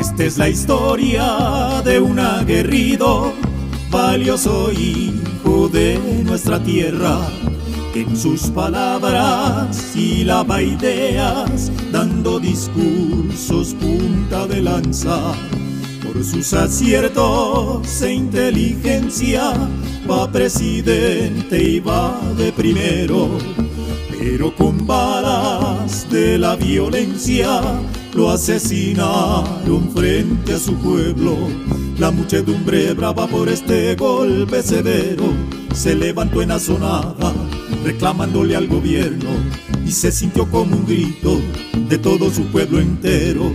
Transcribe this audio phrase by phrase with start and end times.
[0.00, 3.34] Esta es la historia de un aguerrido,
[3.90, 7.18] valioso hijo de nuestra tierra,
[7.92, 15.34] que en sus palabras hilaba ideas, dando discursos punta de lanza.
[16.02, 19.52] Por sus aciertos e inteligencia,
[20.10, 23.36] va presidente y va de primero
[24.20, 27.62] pero con balas de la violencia
[28.12, 31.34] lo asesinaron frente a su pueblo.
[31.98, 35.24] La muchedumbre brava por este golpe severo
[35.74, 37.32] se levantó en azonada
[37.82, 39.30] reclamándole al gobierno
[39.86, 41.40] y se sintió como un grito
[41.88, 43.54] de todo su pueblo entero.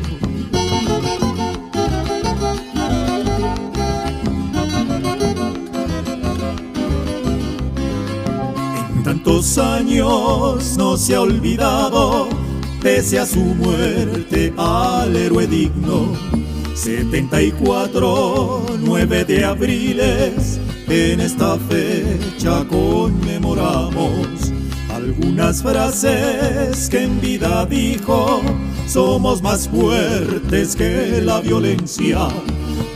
[9.06, 12.28] Tantos años no se ha olvidado,
[12.82, 16.12] pese a su muerte, al héroe digno.
[16.74, 24.52] 74, 9 de abriles, en esta fecha conmemoramos
[24.92, 28.42] algunas frases que en vida dijo,
[28.88, 32.28] somos más fuertes que la violencia.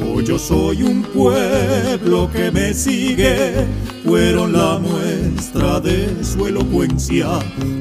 [0.02, 3.68] Hoy yo soy un pueblo que me sigue,
[4.04, 4.80] fueron la
[5.40, 7.28] de su elocuencia.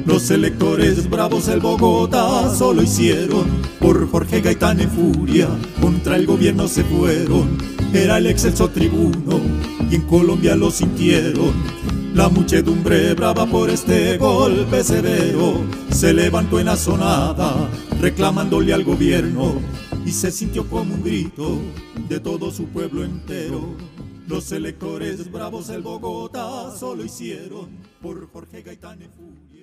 [0.05, 3.45] Los electores bravos del Bogotá solo hicieron
[3.81, 5.49] por Jorge Gaitán en furia,
[5.81, 7.57] contra el gobierno se fueron,
[7.93, 9.41] era el excelso tribuno
[9.91, 11.51] y en Colombia lo sintieron.
[12.13, 17.53] La muchedumbre brava por este golpe severo se levantó en azonada
[17.99, 19.55] reclamándole al gobierno
[20.05, 21.59] y se sintió como un grito
[22.07, 23.75] de todo su pueblo entero.
[24.29, 29.58] Los electores bravos del Bogotá solo hicieron por Jorge Gaitán en.